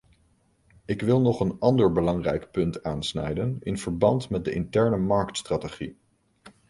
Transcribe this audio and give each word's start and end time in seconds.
Ik 0.85 1.01
wil 1.01 1.21
nog 1.21 1.39
een 1.39 1.55
ander 1.59 1.91
belangrijk 1.91 2.51
punt 2.51 2.83
aansnijden 2.83 3.57
in 3.61 3.77
verband 3.77 4.29
met 4.29 4.45
de 4.45 4.51
interne-marktstrategie. 4.53 5.97